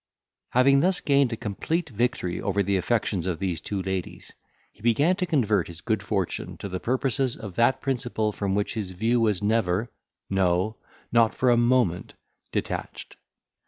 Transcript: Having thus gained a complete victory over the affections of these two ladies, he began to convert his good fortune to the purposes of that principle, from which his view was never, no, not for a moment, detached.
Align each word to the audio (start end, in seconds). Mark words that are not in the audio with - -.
Having 0.53 0.79
thus 0.79 0.99
gained 0.99 1.31
a 1.31 1.37
complete 1.37 1.89
victory 1.89 2.41
over 2.41 2.63
the 2.63 2.75
affections 2.75 3.27
of 3.27 3.37
these 3.37 3.61
two 3.61 3.83
ladies, 3.83 4.33
he 4.71 4.81
began 4.81 5.15
to 5.17 5.27
convert 5.27 5.67
his 5.67 5.79
good 5.81 6.01
fortune 6.01 6.57
to 6.57 6.67
the 6.67 6.79
purposes 6.79 7.37
of 7.37 7.53
that 7.53 7.81
principle, 7.81 8.31
from 8.31 8.55
which 8.55 8.73
his 8.73 8.93
view 8.93 9.21
was 9.21 9.43
never, 9.43 9.91
no, 10.27 10.75
not 11.11 11.35
for 11.35 11.51
a 11.51 11.55
moment, 11.57 12.15
detached. 12.51 13.15